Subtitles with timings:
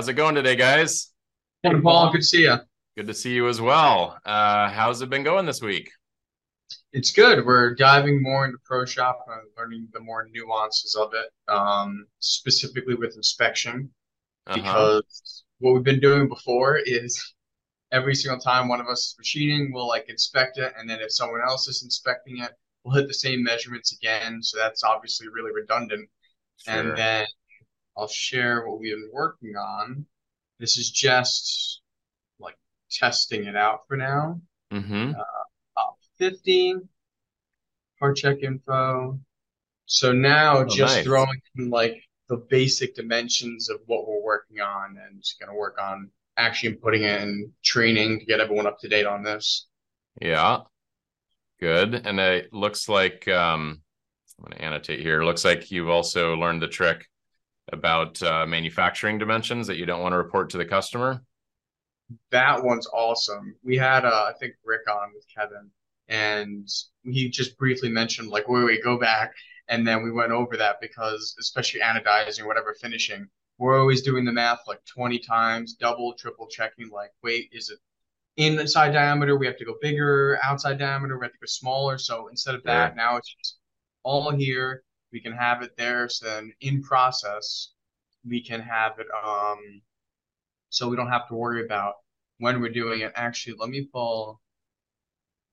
[0.00, 1.12] How's it going today, guys?
[1.62, 2.10] Morning, Paul.
[2.10, 2.56] Good to see you.
[2.96, 4.18] Good to see you as well.
[4.24, 5.90] Uh, how's it been going this week?
[6.94, 7.44] It's good.
[7.44, 13.14] We're diving more into ProShop and learning the more nuances of it, um, specifically with
[13.14, 13.90] inspection.
[14.46, 14.56] Uh-huh.
[14.56, 17.34] Because what we've been doing before is
[17.92, 21.12] every single time one of us is machining, we'll like inspect it, and then if
[21.12, 22.52] someone else is inspecting it,
[22.84, 24.42] we'll hit the same measurements again.
[24.42, 26.08] So that's obviously really redundant.
[26.56, 26.74] Sure.
[26.74, 27.26] And then
[27.96, 30.06] I'll share what we've been working on.
[30.58, 31.80] This is just
[32.38, 32.56] like
[32.90, 34.40] testing it out for now.
[34.72, 35.12] Mm-hmm.
[35.12, 36.74] Top 50,
[37.98, 39.18] part check info.
[39.86, 41.04] So now Oh, just nice.
[41.04, 45.78] throwing in like the basic dimensions of what we're working on and just gonna work
[45.82, 49.66] on actually putting in training to get everyone up to date on this.
[50.22, 50.60] Yeah.
[51.58, 51.94] Good.
[52.06, 53.82] And it looks like um,
[54.38, 55.22] I'm going to annotate here.
[55.22, 57.06] Looks like you've also learned the trick
[57.72, 61.22] about uh, manufacturing dimensions that you don't want to report to the customer.
[62.30, 63.54] That one's awesome.
[63.62, 65.70] We had uh, I think Rick on with Kevin
[66.10, 66.68] and
[67.04, 69.32] he just briefly mentioned like wait wait go back
[69.68, 73.26] and then we went over that because especially anodizing whatever finishing
[73.58, 77.78] we're always doing the math like 20 times double triple checking like wait is it
[78.36, 82.26] inside diameter we have to go bigger outside diameter we have to go smaller so
[82.28, 82.96] instead of that Sure.
[82.96, 83.58] now it's just
[84.02, 84.82] all here
[85.12, 86.08] we can have it there.
[86.08, 87.70] So then in process
[88.28, 89.80] we can have it um
[90.68, 91.94] so we don't have to worry about
[92.38, 93.12] when we're doing it.
[93.14, 94.40] Actually let me pull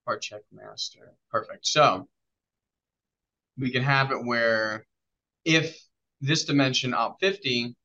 [0.06, 1.14] part check master.
[1.32, 1.66] Perfect.
[1.66, 2.08] So
[3.58, 4.86] we can have it where
[5.44, 5.78] if
[6.22, 7.76] this dimension op 50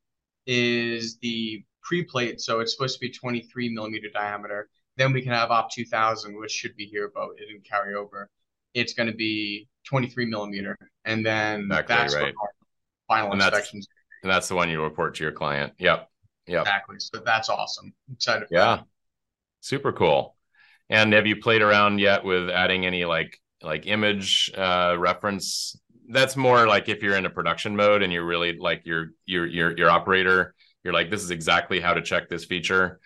[0.46, 5.50] is the pre-plate, so it's supposed to be 23 millimeter diameter, then we can have
[5.50, 8.28] op 2000, which should be here, but it didn't carry over.
[8.74, 12.34] It's going to be 23 millimeter, and then Exactly that's right.
[13.08, 13.88] final And that's- inspections
[14.22, 15.72] And that's the one you report to your client.
[15.78, 16.08] Yep.
[16.46, 16.60] Yep.
[16.62, 16.96] exactly.
[16.98, 17.92] So that's awesome.
[18.12, 18.48] Excited.
[18.50, 18.76] Yeah.
[18.76, 18.84] that.
[19.60, 20.36] Super cool.
[20.90, 25.76] And have you played around yet with adding any like like image uh reference?
[26.08, 29.46] That's more like if you're in a production mode and you're really like your your
[29.46, 30.54] your your operator,
[30.84, 33.00] you're like this is exactly how to check this feature.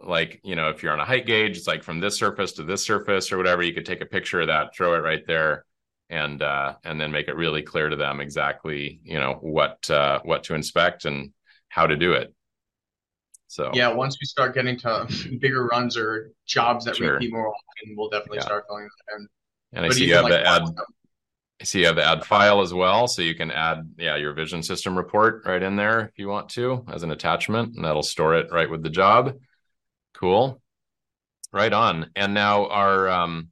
[0.00, 2.62] Like, you know, if you're on a height gauge, it's like from this surface to
[2.64, 5.64] this surface or whatever, you could take a picture of that, throw it right there
[6.10, 10.20] and uh and then make it really clear to them exactly, you know, what uh
[10.24, 11.32] what to inspect and
[11.68, 12.34] how to do it.
[13.48, 15.06] So Yeah, once we start getting to
[15.40, 16.98] bigger runs or jobs that Sure.
[16.98, 18.40] repeat more often, we'll definitely Yeah.
[18.40, 19.28] start filling that in.
[19.72, 20.62] and I But see you have like the add
[21.60, 24.32] I see you have the add file as well, so you can add yeah your
[24.34, 28.02] vision system report right in there if you want to as an attachment, and that'll
[28.02, 29.34] store it right with the job.
[30.14, 30.62] Cool,
[31.52, 32.10] right on.
[32.16, 33.50] And now our um,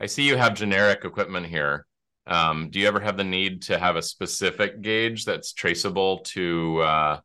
[0.00, 1.86] I see you have generic equipment here.
[2.28, 6.80] Um, do you ever have the need to have a specific gauge that's traceable to
[6.82, 7.20] uh,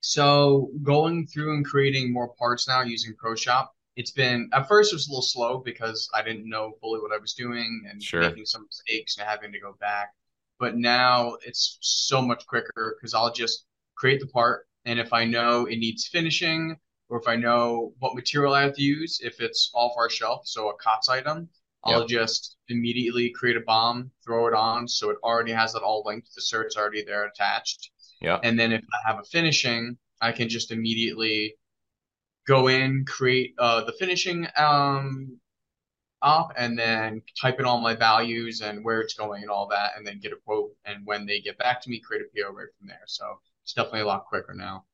[0.00, 4.96] So going through and creating more parts now using ProShop, it's been at first it
[4.96, 8.20] was a little slow because I didn't know fully what I was doing and Sure.
[8.20, 10.12] making some mistakes and having to go back.
[10.58, 13.66] But now it's so much quicker because I'll just
[13.96, 16.76] create the part and if I know it needs finishing
[17.08, 20.46] or if I know what material I have to use, if it's off our shelf,
[20.46, 21.48] so a COTS item,
[21.84, 22.08] I'll Yep.
[22.08, 26.34] just immediately create a BOM, throw it on, so it already has it all linked.
[26.34, 27.90] The cert's already there attached.
[28.20, 28.40] Yeah.
[28.42, 31.56] And then if I have a finishing, I can just immediately
[32.46, 35.38] go in, create uh, the finishing um,
[36.24, 39.92] op, and then type in all my values and where it's going and all that,
[39.96, 40.70] and then get a quote.
[40.84, 43.02] And when they get back to me, create a PO right from there.
[43.06, 44.84] So it's definitely a lot quicker now.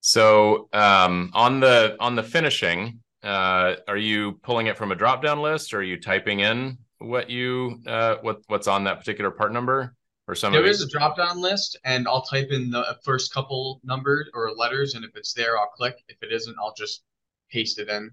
[0.00, 5.22] So um, on the on the finishing, uh, are you pulling it from a drop
[5.22, 9.30] down list, or are you typing in what you uh, what what's on that particular
[9.30, 9.94] part number,
[10.28, 13.80] or some There is a drop down list, and I'll type in the first couple
[13.82, 15.96] numbers or letters, and if it's there, I'll click.
[16.08, 17.02] If it isn't, I'll just
[17.50, 18.10] paste it in.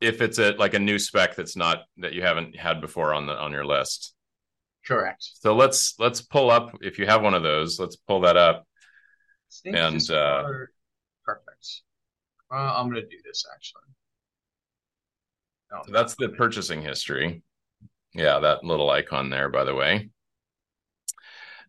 [0.00, 3.26] If it's a like a new spec that's not that you haven't had before on
[3.26, 4.14] the on your list.
[4.86, 5.22] Correct.
[5.40, 7.78] So let's let's pull up if you have one of those.
[7.78, 8.66] Let's pull that up.
[9.64, 10.42] And, uh,
[11.24, 11.82] perfect.
[12.52, 13.82] Uh, I'm gonna do this actually.
[15.70, 17.42] No, So that's the purchasing history.
[18.14, 20.10] Yeah, that little icon there, by the way.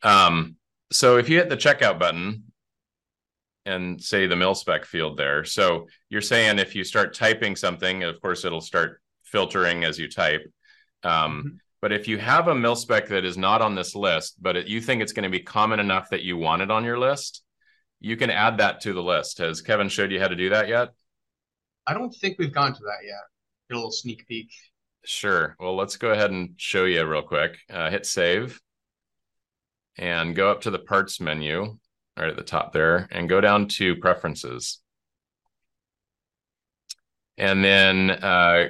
[0.03, 0.57] Um,
[0.91, 2.51] so if you hit the checkout button
[3.65, 8.03] and say the mil spec field there, so you're saying if you start typing something,
[8.03, 10.43] of course it'll start filtering as you type.
[11.03, 11.59] Um, Mhm.
[11.81, 14.67] but if you have a mil spec that is not on this list, but it,
[14.67, 17.43] you think it's going to be common enough that you want it on your list,
[17.99, 19.39] you can add that to the list.
[19.39, 20.89] Has Kevin showed you how to do that yet?
[21.87, 23.23] I don't think we've gone to that yet.
[23.69, 24.51] Get a little sneak peek.
[25.05, 25.55] Sure.
[25.59, 27.57] Well, let's go ahead and show you real quick.
[27.69, 28.59] Uh, hit save
[29.97, 31.77] and go up to the parts menu
[32.17, 34.79] right at the top there and go down to preferences.
[37.37, 38.69] And then uh,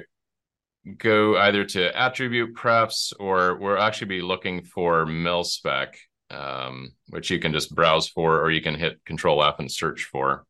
[0.98, 5.96] go either to attribute prefs or we'll actually be looking for mil spec,
[6.30, 10.04] um, which you can just browse for or you can hit control F and search
[10.04, 10.44] for.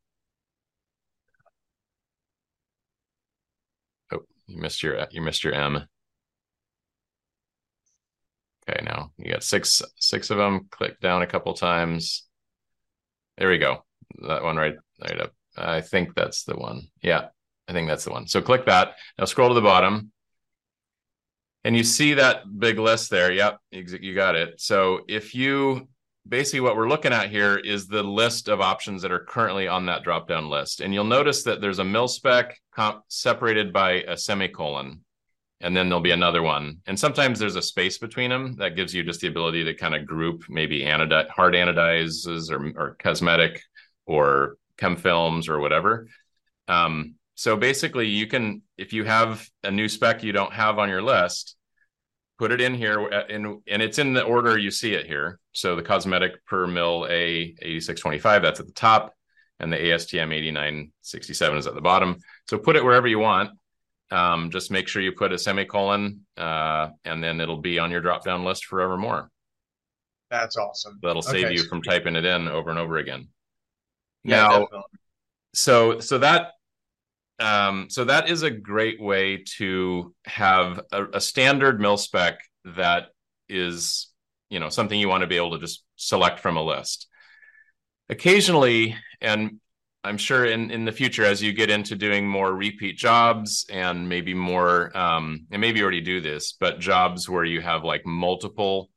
[4.11, 5.87] Oh, you missed your you missed your M.
[8.69, 10.67] Okay, now you got six six of them.
[10.71, 12.26] Click down a couple times.
[13.37, 13.83] There we go.
[14.27, 15.33] That one right right up.
[15.55, 16.87] I think that's the one.
[17.01, 17.27] Yeah,
[17.67, 18.27] I think that's the one.
[18.27, 18.95] So click that.
[19.17, 20.11] Now scroll to the bottom.
[21.63, 23.31] And you see that big list there.
[23.31, 24.61] Yep, you got it.
[24.61, 25.87] So if you
[26.27, 29.85] basically what we're looking at here is the list of options that are currently on
[29.85, 30.81] that drop down list.
[30.81, 35.01] And you'll notice that there's a mil spec comp separated by a semicolon
[35.61, 36.77] and then there'll be another one.
[36.85, 39.95] And sometimes there's a space between them that gives you just the ability to kind
[39.95, 43.61] of group maybe anodi- hard anodizes or, or cosmetic
[44.05, 46.07] or chem films or whatever.
[46.67, 50.89] Um, so basically, you can, if you have a new spec you don't have on
[50.89, 51.55] your list,
[52.37, 55.39] put it in here in, and it's in the order you see it here.
[55.53, 59.15] So the cosmetic per mil A 8625, that's at the top,
[59.59, 62.17] and the ASTM 8967 is at the bottom.
[62.47, 63.51] So put it wherever you want
[64.11, 68.01] um, just make sure you put a semicolon uh, and then it'll be on your
[68.01, 69.29] drop down list forevermore
[70.29, 70.99] That's awesome.
[71.01, 73.27] that'll save Okay, you from typing it in over and over again
[74.23, 74.81] Yeah, now definitely.
[75.53, 76.53] so so that
[77.39, 83.09] um, so that is a great way to have a, a standard mil spec that
[83.49, 84.09] is
[84.49, 87.07] you know something you want to be able to just select from a list
[88.09, 89.59] occasionally and
[90.07, 94.07] i'm sure in in the future as you get into doing more repeat jobs and
[94.07, 98.05] maybe more um and maybe you already do this but jobs where you have like
[98.05, 98.89] multiple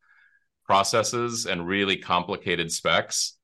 [0.64, 3.36] processes and really complicated specs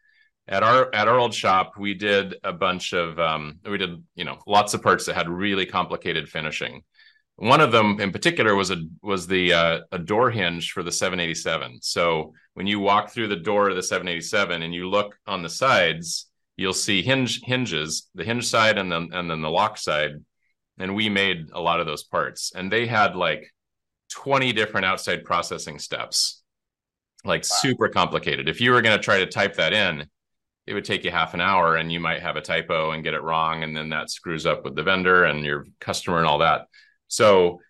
[0.49, 4.25] at our at our old shop we did a bunch of um we did you
[4.25, 6.83] know lots of parts that had really complicated finishing.
[7.39, 10.93] One of them in particular was a was the uh, a door hinge for the
[10.93, 15.43] 787 so when you walk through the door of the 787 and you look on
[15.43, 19.79] the sides you'll see hinge hinges the hinge side and then and then the lock
[19.79, 20.13] side.
[20.79, 22.53] And we made a lot of those parts.
[22.55, 23.51] And they had like
[24.13, 26.43] 20 different outside processing steps.
[27.25, 27.57] Like Wow.
[27.61, 28.49] super complicated.
[28.49, 30.07] If you were going to try to type that in
[30.67, 33.15] it would take you half an hour and you might have a typo and get
[33.15, 33.63] it wrong.
[33.63, 36.63] And then that screws up with the vendor and your customer and all that.
[37.09, 37.61] So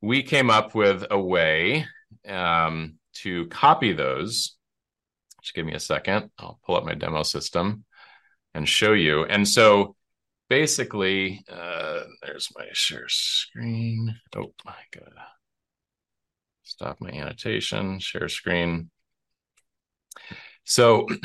[0.00, 1.86] we came up with a way
[2.28, 4.56] um, to copy those.
[5.40, 6.30] Just give me a second.
[6.38, 7.84] I'll pull up my demo system
[8.54, 9.24] and show you.
[9.24, 9.96] And so
[10.48, 14.14] basically uh, there's my share screen.
[14.36, 15.12] Oh my god.
[16.62, 18.90] Stop my annotation share screen.
[20.64, 21.06] So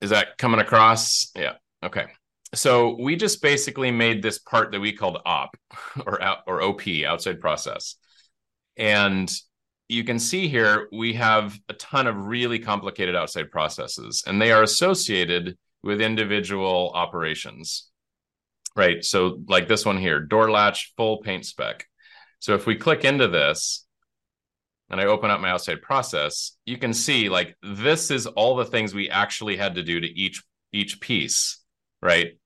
[0.00, 1.30] is that coming across?
[1.36, 2.06] Yeah okay.
[2.54, 5.56] So we just basically made this part that we called op
[6.06, 7.96] or or op outside process.
[8.76, 9.32] And
[9.92, 14.50] you can see here we have a ton of really complicated outside processes, and they
[14.50, 17.88] are associated with individual operations.
[18.74, 19.04] Right.
[19.04, 21.86] So, like this one here, door latch, full paint spec.
[22.38, 23.86] So, if we click into this
[24.88, 28.64] and I open up my outside process, you can see like this is all the
[28.64, 31.58] things we actually had to do to each each piece,
[32.00, 32.38] right?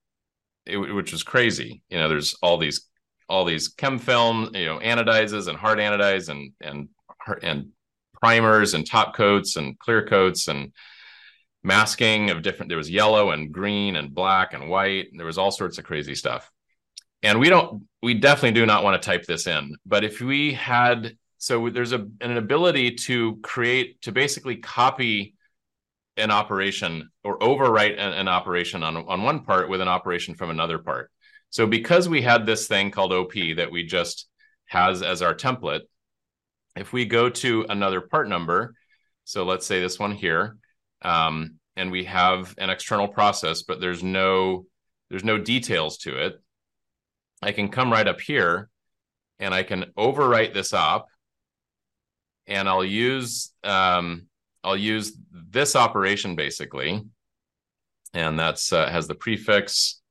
[0.65, 1.81] It, which is crazy.
[1.87, 2.89] You know, there's all these
[3.29, 6.89] all these chem film, you know, anodizes and hard anodize and and
[7.41, 7.69] and
[8.21, 10.71] primers and top coats and clear coats and
[11.63, 15.07] masking of different there was yellow and green and black and white.
[15.11, 16.51] And there was all sorts of crazy stuff.
[17.23, 20.53] And we don't we definitely do not want to type this in but if we
[20.53, 25.35] had so there's a an ability to create to basically copy
[26.15, 30.49] an operation or overwrite an, an operation on on one part with an operation from
[30.49, 31.11] another part.
[31.49, 34.27] So because we had this thing called op that we just
[34.65, 35.81] has as our template
[36.77, 38.73] if we go to another part number
[39.23, 40.57] so let's say this one here
[41.01, 44.65] um, and we have an external process, but there's no
[45.09, 46.41] there's no details to it.
[47.41, 48.69] I can come right up here
[49.39, 51.07] and I can overwrite this op
[52.47, 54.27] and I'll use um,
[54.63, 57.03] I'll use this operation basically,
[58.13, 60.01] and that's uh, has the prefix,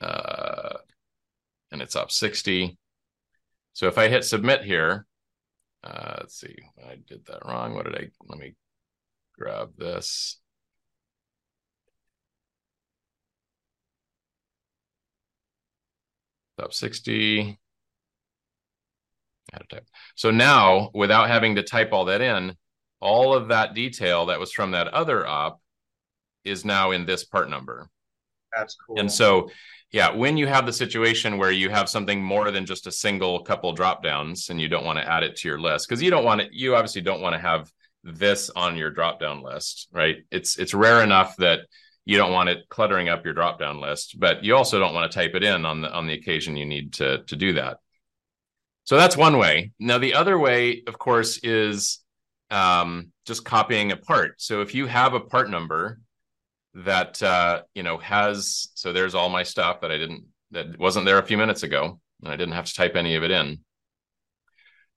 [0.00, 0.78] uh,
[1.70, 2.76] and it's op 60.
[3.72, 5.06] So if I hit submit here,
[5.84, 6.56] uh, let's see,
[6.88, 7.74] I did that wrong.
[7.74, 8.08] What did I?
[8.28, 8.54] Let me
[9.38, 10.40] grab this.
[16.58, 17.58] Top 60.
[19.52, 19.86] Add type.
[20.14, 22.56] So now, without having to type all that in,
[23.00, 25.60] all of that detail that was from that other op
[26.44, 27.88] is now in this part number.
[28.56, 28.98] That's cool.
[28.98, 29.50] And so,
[29.92, 33.42] yeah, when you have the situation where you have something more than just a single
[33.44, 36.10] couple drop downs and you don't want to add it to your list, because you
[36.10, 37.70] don't want it, you obviously don't want to have
[38.02, 40.16] this on your drop down list, right?
[40.30, 41.60] It's it's rare enough that
[42.04, 45.10] you don't want it cluttering up your drop down list, but you also don't want
[45.10, 47.78] to type it in on the on the occasion you need to to do that.
[48.84, 49.72] So that's one way.
[49.78, 51.98] Now the other way, of course, is
[52.50, 54.40] um, just copying a part.
[54.40, 56.00] So if you have a part number
[56.84, 61.06] that uh, you know has so there's all my stuff that I didn't that wasn't
[61.06, 63.60] there a few minutes ago, and I didn't have to type any of it in.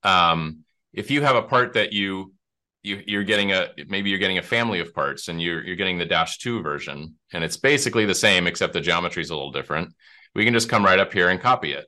[0.04, 2.34] Um, if you have a part that you
[2.84, 5.98] you, you're getting a maybe you're getting a family of parts and you're you're getting
[5.98, 9.52] the dash two version and it's basically the same except the geometry is a little
[9.52, 9.94] different
[10.34, 11.86] we can just come right up here and copy it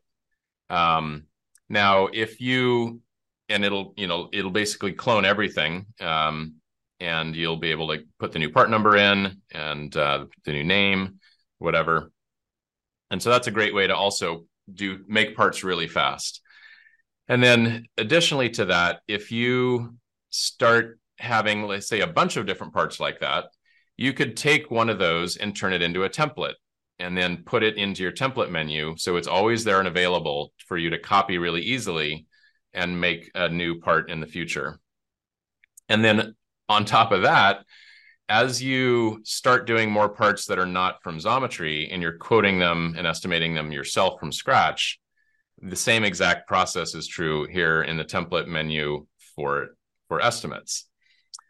[0.69, 1.23] um,
[1.69, 2.99] now if you
[3.47, 6.55] and it'll you know it'll basically clone everything um,
[7.01, 10.63] and you'll be able to put the new part number in and uh, the new
[10.63, 11.19] name
[11.57, 12.11] whatever
[13.09, 16.41] and so that's a great way to also do make parts really fast
[17.27, 19.95] and then additionally to that if you
[20.31, 23.45] start having, let's say, a bunch of different parts like that,
[23.95, 26.55] you could take one of those and turn it into a template
[26.99, 28.95] and then put it into your template menu.
[28.97, 32.25] So it's always there and available for you to copy really easily
[32.73, 34.79] and make a new part in the future.
[35.89, 36.35] And then
[36.71, 37.65] on top of that,
[38.29, 42.95] as you start doing more parts that are not from Xometry and you're quoting them
[42.97, 44.99] and estimating them yourself from scratch,
[45.61, 49.75] the same exact process is true here in the template menu for
[50.07, 50.87] for estimates.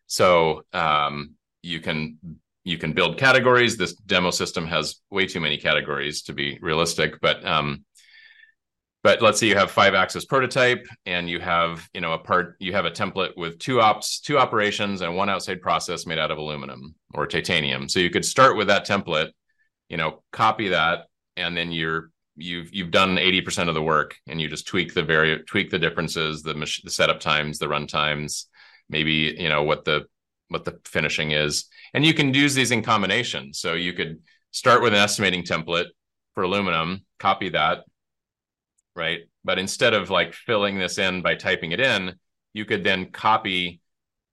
[0.07, 2.17] So um, you can
[2.63, 3.77] you can build categories.
[3.77, 7.85] This demo system has way too many categories to be realistic, but um,
[9.03, 12.55] but let's say you have five axis prototype and you have you know a part
[12.59, 16.31] you have a template with two ops two operations and one outside process made out
[16.31, 17.89] of aluminum or titanium.
[17.89, 19.31] So you could start with that template
[19.89, 24.39] you know copy that and then you're you've you've done 80% of the work and
[24.39, 28.47] you just tweak the very tweak the differences the, the setup times the run times
[28.89, 30.05] maybe you know what the
[30.51, 31.65] what the finishing is.
[31.93, 33.53] And you can use these in combination.
[33.53, 34.19] So you could
[34.51, 35.87] start with an estimating template
[36.35, 37.79] for aluminum copy that
[38.95, 39.21] right?
[39.43, 42.15] But instead of like filling this in by typing it in
[42.53, 43.81] you could then copy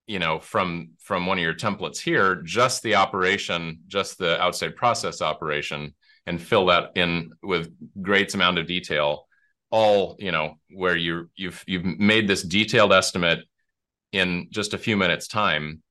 [0.07, 4.75] you know from from one of your templates here just the operation just the outside
[4.75, 9.25] process operation and fill that in with great amount of detail
[9.69, 13.39] all you know where you you've you've made this detailed estimate
[14.11, 15.81] in just a few minutes time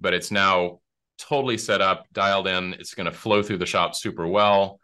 [0.00, 0.78] but it's now
[1.22, 2.74] totally set up dialed in.
[2.74, 4.80] It's going to flow through the shop super well.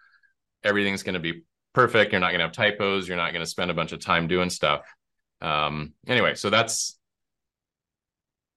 [0.65, 1.43] Everything's going to be
[1.75, 2.13] perfect.
[2.13, 3.09] You're not going to have typos.
[3.09, 4.83] You're not going to spend a bunch of time doing stuff.
[5.41, 6.99] Um, anyway so that's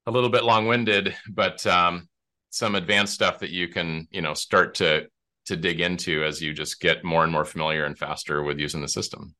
[0.07, 2.09] a little bit long-winded but um,
[2.49, 5.07] some advanced stuff that you can you know start to
[5.45, 8.81] to dig into as you just get more and more familiar and faster with using
[8.81, 9.35] the system.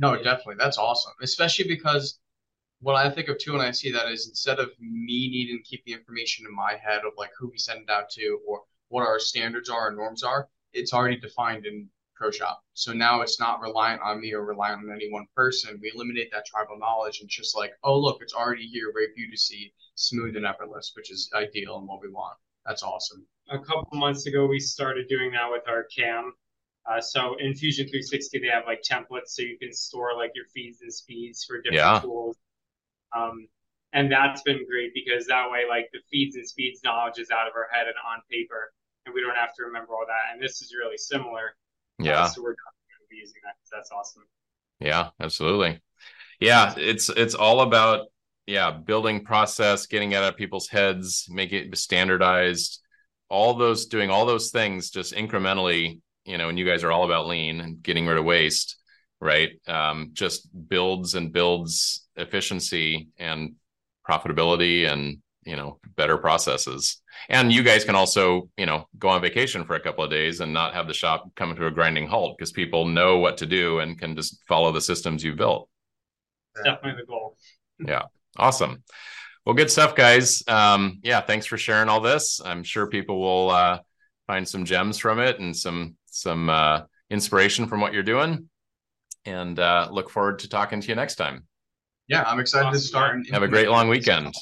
[0.00, 0.56] No definitely.
[0.58, 2.18] That's awesome especially because
[2.80, 5.62] what I think of too when I see that is instead of me needing to
[5.62, 8.62] keep the information in my head of like who we send it out to or
[8.88, 11.88] what our standards are and norms are, it's already defined in
[12.20, 12.56] ProShop.
[12.74, 15.78] So now it's not reliant on me or reliant on any one person.
[15.82, 19.20] We eliminate that tribal knowledge and just like, oh look, it's already here, right for
[19.20, 22.36] you to see, smooth and effortless, which is ideal and what we want.
[22.66, 23.26] That's awesome.
[23.50, 26.32] A couple months ago, we started doing that with our cam.
[26.86, 30.46] Uh, so in Fusion 360, they have like templates so you can store like your
[30.46, 32.00] feeds and speeds for different yeah.
[32.00, 32.36] tools.
[33.16, 33.48] Um,
[33.92, 37.46] and that's been great because that way, like the feeds and speeds knowledge is out
[37.46, 38.72] of our head and on paper,
[39.06, 40.34] and we don't have to remember all that.
[40.34, 41.54] And this is really similar.
[41.98, 42.22] Yeah.
[42.22, 43.54] Uh, so we're going to be using that.
[43.72, 44.22] That's awesome.
[44.80, 45.80] Yeah, absolutely.
[46.40, 48.06] Yeah, it's it's all about
[48.46, 52.80] yeah building process, getting it out of people's heads, make it standardized.
[53.28, 57.04] All those doing all those things just incrementally, you know, and you guys are all
[57.04, 58.76] about lean and getting rid of waste,
[59.20, 59.50] right?
[59.66, 63.54] Um, just builds and builds efficiency and
[64.08, 67.02] profitability and you know better processes.
[67.28, 70.40] And you guys can also you know go on vacation for a couple of days
[70.40, 73.46] and not have the shop come to a grinding halt because people know what to
[73.46, 75.68] do and can just follow the systems you built.
[76.64, 77.36] Definitely the goal.
[77.84, 78.02] Yeah.
[78.36, 78.82] Awesome.
[79.44, 80.42] Well good stuff guys.
[80.48, 82.40] Um yeah thanks for sharing all this.
[82.44, 83.78] I'm sure people will uh
[84.26, 88.48] find some gems from it and some some uh inspiration from what you're doing.
[89.24, 91.46] And uh look forward to talking to you next time.
[92.08, 92.80] Yeah i'm excited awesome.
[92.80, 94.34] to start have a great long weekend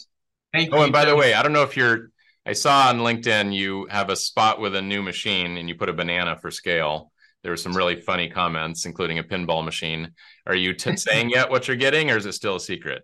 [0.53, 0.83] Thank oh, you.
[0.85, 2.11] and by the way, I don't know if you're.
[2.45, 5.89] I saw on LinkedIn you have a spot with a new machine, and you put
[5.89, 7.13] a banana for scale.
[7.43, 10.13] There were some really funny comments, including a pinball machine.
[10.47, 13.03] Are you t- saying yet what you're getting, or is it still a secret?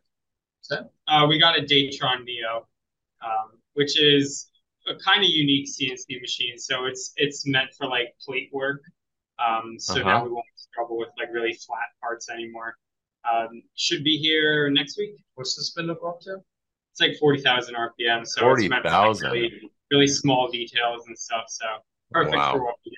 [1.06, 2.68] Uh, we got a Datron Neo,
[3.24, 4.50] um, which is
[4.86, 6.58] a kind of unique CNC machine.
[6.58, 8.82] So it's it's meant for like plate work.
[9.38, 10.04] Um, so uh-huh.
[10.04, 12.74] now we won't struggle with like really flat parts anymore.
[13.30, 15.12] Um, should be here next week.
[15.34, 16.38] What's the spin up to?
[16.98, 18.26] It's like 40,000 RPM.
[18.26, 19.24] So 40,000.
[19.24, 21.44] Like really, really, small details and stuff.
[21.48, 21.66] So
[22.10, 22.52] perfect wow.
[22.52, 22.96] for what we do.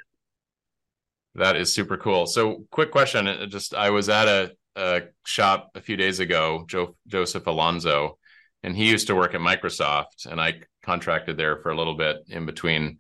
[1.37, 2.27] That is super cool.
[2.27, 3.49] So quick question.
[3.49, 8.19] Just, I was at a, a shop a few days ago, Joe, Joseph Alonso,
[8.63, 12.19] and he used to work at Microsoft and I contracted there for a little bit
[12.29, 12.99] in between.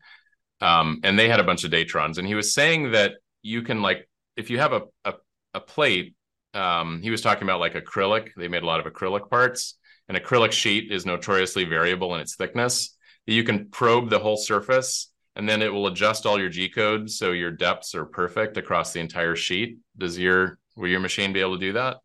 [0.61, 3.83] Um, and they had a bunch of Datrons and he was saying that you can
[3.83, 5.15] like, if you have a, a,
[5.55, 6.15] a plate,
[6.55, 9.79] um, he was talking about like acrylic, they made a lot of acrylic parts
[10.11, 12.97] an acrylic sheet is notoriously variable in its thickness.
[13.27, 17.17] You can probe the whole surface and then it will adjust all your G codes
[17.17, 19.79] so your depths are perfect across the entire sheet.
[19.97, 21.99] Does your will your machine be able to do that?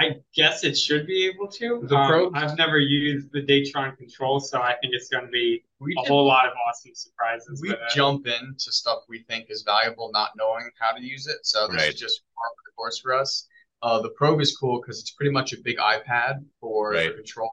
[0.00, 1.84] I guess it should be able to.
[1.86, 5.62] The um, I've never used the Datron control, so I think it's going to be
[5.78, 7.60] we a did, whole lot of awesome surprises.
[7.60, 11.40] We jump into stuff we think is valuable, not knowing how to use it.
[11.42, 11.88] So this right.
[11.90, 13.46] is just part of the course for us.
[13.82, 17.14] Uh, the probe is cool because it's pretty much a big iPad for right.
[17.14, 17.50] control,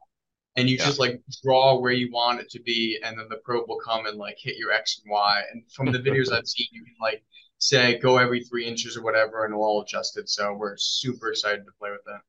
[0.56, 0.86] and you yeah.
[0.86, 4.06] just like draw where you want it to be, and then the probe will come
[4.06, 5.42] and like hit your X and Y.
[5.52, 7.24] And from the videos I've seen, you can like
[7.60, 10.30] say go every three inches or whatever, and it'll all adjust it.
[10.30, 12.22] So we're super excited to play with that.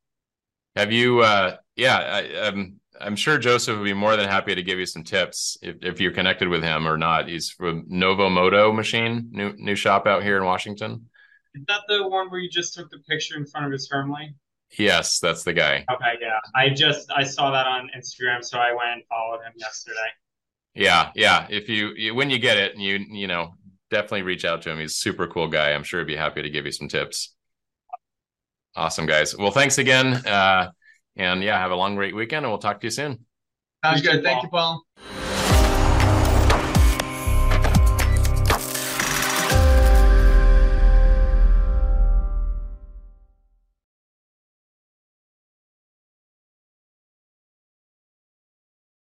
[0.77, 1.21] Have you?
[1.21, 4.87] uh Yeah, I, I'm, I'm sure Joseph would be more than happy to give you
[4.87, 7.29] some tips if, if you're connected with him or not.
[7.29, 11.09] He's from Novo Moto Machine, new new shop out here in Washington.
[11.55, 14.35] Is that the one where you just took the picture in front of his family?
[14.77, 15.85] Yes, that's the guy.
[15.91, 16.39] Okay, yeah.
[16.55, 19.97] I just I saw that on Instagram, so I went and followed him yesterday.
[20.75, 21.47] Yeah, yeah.
[21.49, 23.55] If you, you when you get it, you you know
[23.91, 24.79] definitely reach out to him.
[24.79, 25.73] He's super cool guy.
[25.73, 27.35] I'm sure he'd be happy to give you some tips.
[28.77, 29.37] Awesome, guys.
[29.37, 30.15] Well, thanks again.
[30.27, 30.71] Uh,
[31.17, 33.25] and yeah, have a long, great weekend, and we'll talk to you soon.
[33.85, 34.23] Sounds good.
[34.23, 34.85] Thank you, Paul.